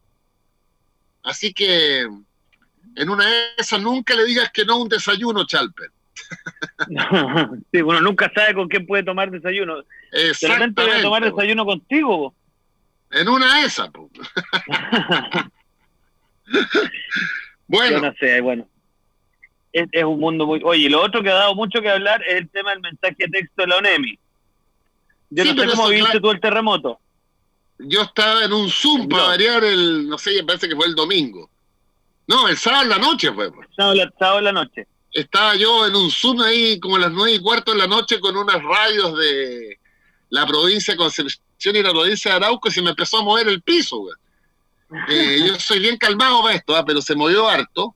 [1.23, 5.89] Así que en una de esas nunca le digas que no a un desayuno, Chalper.
[7.71, 9.83] sí, bueno, nunca sabe con quién puede tomar desayuno.
[10.11, 10.83] Exactamente.
[10.83, 12.35] voy a tomar desayuno contigo.
[13.09, 13.89] En una de esas.
[17.67, 17.99] bueno.
[17.99, 18.67] no sé, bueno
[19.91, 20.61] es, un mundo muy...
[20.63, 23.27] Oye, lo otro que ha dado mucho que hablar es el tema del mensaje de
[23.27, 24.19] texto de la ONEMI.
[25.29, 26.99] Yo no sé cómo viste tú el terremoto.
[27.79, 30.95] Yo estaba en un Zoom para variar el, no sé, me parece que fue el
[30.95, 31.49] domingo.
[32.27, 33.51] No, el sábado en la noche fue.
[33.51, 33.67] Pues.
[33.75, 34.87] Sábado, sábado en la noche.
[35.11, 38.19] Estaba yo en un Zoom ahí como a las nueve y cuarto de la noche
[38.19, 39.79] con unas radios de
[40.29, 43.47] la provincia de Concepción y la provincia de Arauco y se me empezó a mover
[43.47, 44.07] el piso.
[45.09, 46.85] Eh, yo soy bien calmado para esto, ¿ah?
[46.85, 47.95] pero se movió harto.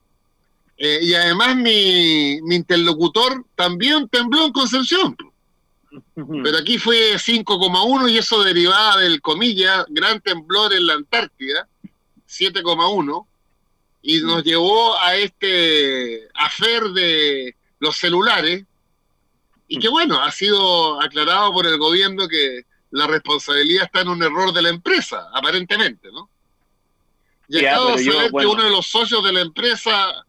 [0.76, 5.16] Eh, y además mi, interlocutor también tembló en Concepción.
[6.14, 11.68] Pero aquí fue 5,1 y eso derivaba del comilla, gran temblor en la Antártida,
[12.26, 13.26] 7,1,
[14.00, 18.64] y nos llevó a este afer de los celulares,
[19.68, 24.22] y que bueno, ha sido aclarado por el gobierno que la responsabilidad está en un
[24.22, 26.28] error de la empresa, aparentemente, ¿no?
[27.48, 30.24] Y acabo de saber que uno de los socios de la empresa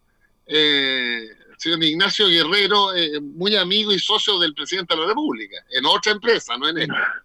[0.46, 5.86] eh, señor Ignacio Guerrero, eh, muy amigo y socio del presidente de la República, en
[5.86, 7.24] otra empresa, no en esta.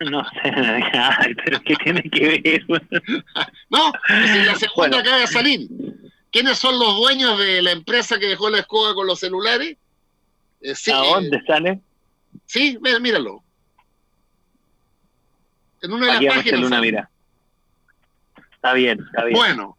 [0.00, 2.64] No sé, pero ¿qué tiene que ver?
[3.70, 5.68] no, si la segunda acaba de salir.
[6.32, 9.76] ¿Quiénes son los dueños de la empresa que dejó la escoba con los celulares?
[10.60, 11.80] Eh, ¿A dónde sale?
[12.44, 13.44] Sí, míralo.
[15.80, 16.80] En una de las páginas.
[16.80, 17.10] mira.
[18.52, 19.38] Está bien, está bien.
[19.38, 19.78] Bueno,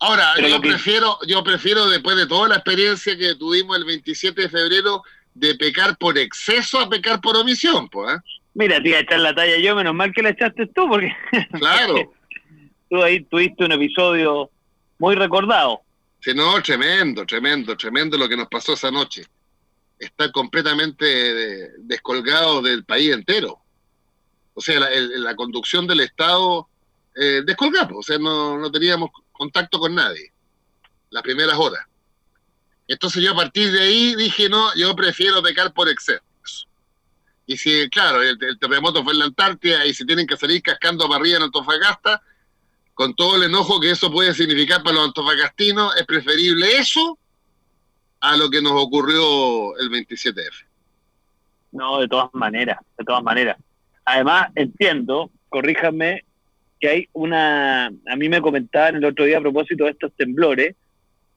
[0.00, 4.48] Ahora, yo prefiero, yo prefiero después de toda la experiencia que tuvimos el 27 de
[4.48, 5.02] febrero
[5.34, 8.16] de pecar por exceso a pecar por omisión, pues.
[8.16, 8.20] ¿eh?
[8.54, 11.12] Mira, tía, echar la talla yo, menos mal que la echaste tú, porque
[11.58, 12.12] claro,
[12.88, 14.50] tú ahí tuviste un episodio
[14.98, 15.80] muy recordado.
[16.20, 19.24] Sí, no, tremendo, tremendo, tremendo lo que nos pasó esa noche.
[19.98, 23.58] Está completamente descolgado del país entero.
[24.54, 26.68] O sea, la, la conducción del Estado
[27.20, 30.32] eh, descolgado, o sea, no, no teníamos contacto con nadie,
[31.10, 31.86] las primeras horas.
[32.86, 36.22] Entonces yo a partir de ahí dije, no, yo prefiero pecar por exceso.
[37.46, 41.08] Y si, claro, el, terremoto fue en la Antártida y si tienen que salir cascando
[41.08, 42.20] para arriba en Antofagasta,
[42.92, 47.16] con todo el enojo que eso puede significar para los antofagastinos, es preferible eso
[48.20, 50.66] a lo que nos ocurrió el 27F.
[51.72, 53.56] No, de todas maneras, de todas maneras.
[54.04, 56.24] Además, entiendo, corríjame,
[56.80, 60.76] que hay una, a mí me comentaban el otro día a propósito de estos temblores,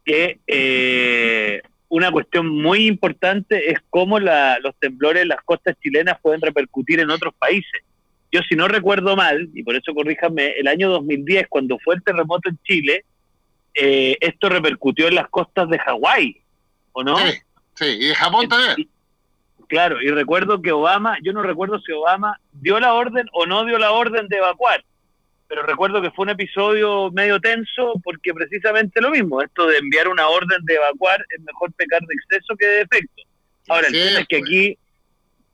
[0.05, 6.41] que eh, una cuestión muy importante es cómo los temblores en las costas chilenas pueden
[6.41, 7.83] repercutir en otros países.
[8.31, 12.03] Yo si no recuerdo mal, y por eso corríjame, el año 2010, cuando fue el
[12.03, 13.03] terremoto en Chile,
[13.73, 16.41] eh, esto repercutió en las costas de Hawái,
[16.93, 17.17] ¿o no?
[17.17, 17.39] Sí,
[17.75, 18.87] sí, y de Japón también.
[19.67, 23.65] Claro, y recuerdo que Obama, yo no recuerdo si Obama dio la orden o no
[23.65, 24.83] dio la orden de evacuar,
[25.51, 30.07] pero recuerdo que fue un episodio medio tenso porque precisamente lo mismo, esto de enviar
[30.07, 33.23] una orden de evacuar es mejor pecar de exceso que de defecto.
[33.67, 34.77] Ahora, el tema es que aquí,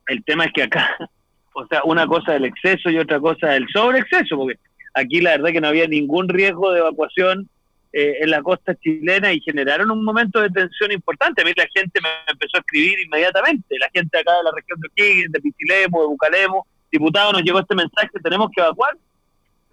[0.05, 0.95] el tema es que acá,
[1.55, 4.59] o sea, una cosa es el exceso y otra cosa es el sobreexceso, porque
[4.93, 7.49] aquí la verdad que no había ningún riesgo de evacuación
[7.91, 11.41] eh, en la costa chilena y generaron un momento de tensión importante.
[11.41, 14.79] A mí la gente me empezó a escribir inmediatamente, la gente acá de la región
[14.79, 18.95] de O'Higgins, de Pichilemo, de Bucalemo, diputado, nos llegó este mensaje, tenemos que evacuar.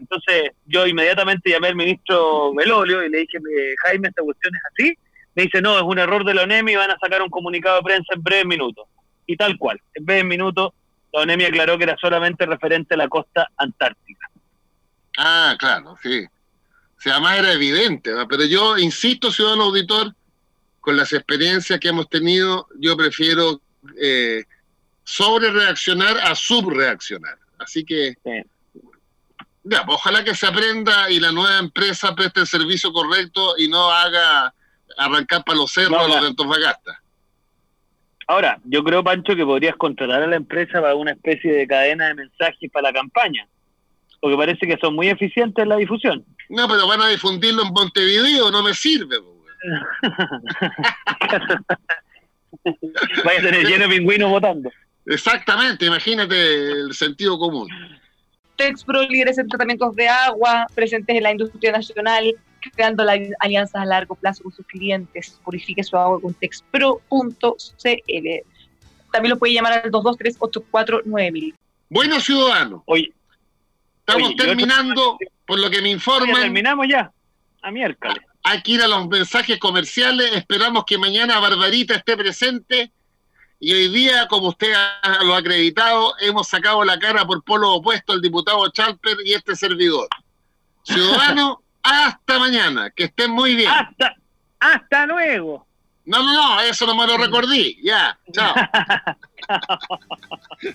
[0.04, 3.38] Entonces yo inmediatamente llamé al ministro Belolio y le dije,
[3.84, 4.98] Jaime, esta cuestión es así.
[5.34, 7.76] Me dice, no, es un error de la ONEMI y van a sacar un comunicado
[7.76, 8.86] de prensa en breves minutos.
[9.26, 10.72] Y tal cual, en breves minutos
[11.12, 14.30] la ONEMI aclaró que era solamente referente a la costa antártica.
[15.16, 16.24] Ah, claro, sí.
[16.24, 20.14] O sea, además era evidente, pero yo insisto, ciudadano auditor,
[20.80, 23.60] con las experiencias que hemos tenido, yo prefiero
[23.98, 24.44] eh,
[25.02, 27.38] sobre reaccionar a subreaccionar.
[27.58, 28.14] Así que
[29.64, 33.68] ya, pues, ojalá que se aprenda y la nueva empresa preste el servicio correcto y
[33.68, 34.54] no haga
[34.96, 37.00] arrancar para los cerros a los de Antofagasta.
[38.26, 42.08] Ahora, yo creo, Pancho, que podrías contratar a la empresa para una especie de cadena
[42.08, 43.46] de mensajes para la campaña,
[44.20, 46.24] porque parece que son muy eficientes en la difusión.
[46.48, 49.16] No, pero van a difundirlo en Montevideo, no me sirve.
[53.24, 54.70] Vaya a tener lleno de pingüinos votando.
[55.06, 57.68] Exactamente, imagínate el sentido común.
[58.56, 62.34] Texpro, líderes en tratamientos de agua, presentes en la industria nacional,
[62.74, 63.04] creando
[63.40, 65.40] alianzas a largo plazo con sus clientes.
[65.44, 66.98] Purifique su agua con texpro.cl.
[69.12, 71.54] También lo puede llamar al 223-849000.
[71.88, 72.82] Bueno, ciudadano.
[72.86, 73.12] Hoy
[74.06, 76.42] Estamos terminando, por lo que me informan.
[76.42, 77.10] terminamos ya,
[77.62, 78.18] a miércoles.
[78.42, 80.32] Hay que ir a los mensajes comerciales.
[80.34, 82.92] Esperamos que mañana Barbarita esté presente
[83.64, 84.74] y hoy día, como usted
[85.22, 89.56] lo ha acreditado, hemos sacado la cara por polo opuesto al diputado Chalper y este
[89.56, 90.06] servidor.
[90.82, 93.70] Ciudadano, hasta mañana, que estén muy bien.
[93.70, 94.14] Hasta,
[94.60, 95.66] hasta luego.
[96.04, 97.80] No, no, no, eso no me lo recordí.
[97.82, 98.54] Ya, chao.